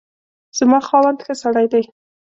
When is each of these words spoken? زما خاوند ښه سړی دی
زما 0.57 0.79
خاوند 0.87 1.19
ښه 1.25 1.33
سړی 1.43 1.65
دی 1.73 1.83